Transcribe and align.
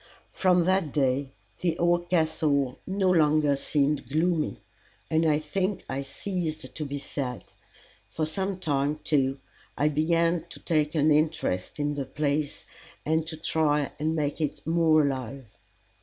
From 0.31 0.63
that 0.63 0.91
day 0.91 1.29
the 1.59 1.77
old 1.77 2.09
Castle 2.09 2.79
no 2.87 3.11
longer 3.11 3.55
seemed 3.55 4.09
gloomy, 4.09 4.59
and 5.11 5.27
I 5.27 5.37
think 5.37 5.83
I 5.87 6.01
ceased 6.01 6.73
to 6.73 6.85
be 6.85 6.97
sad; 6.97 7.43
for 8.09 8.25
some 8.25 8.57
time, 8.57 8.97
too, 9.03 9.37
I 9.77 9.89
began 9.89 10.43
to 10.49 10.59
take 10.59 10.95
an 10.95 11.11
interest 11.11 11.77
in 11.77 11.93
the 11.93 12.05
place, 12.05 12.65
and 13.05 13.27
to 13.27 13.37
try 13.37 13.91
and 13.99 14.15
make 14.15 14.41
it 14.41 14.65
more 14.65 15.03
alive. 15.05 15.45